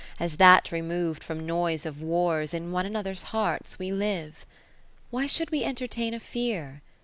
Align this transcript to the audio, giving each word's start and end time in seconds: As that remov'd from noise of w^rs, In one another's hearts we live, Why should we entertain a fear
As 0.19 0.37
that 0.37 0.71
remov'd 0.71 1.23
from 1.23 1.45
noise 1.45 1.85
of 1.85 1.97
w^rs, 1.97 2.55
In 2.55 2.71
one 2.71 2.87
another's 2.87 3.21
hearts 3.37 3.77
we 3.77 3.91
live, 3.91 4.47
Why 5.11 5.27
should 5.27 5.51
we 5.51 5.63
entertain 5.63 6.15
a 6.15 6.19
fear 6.19 6.81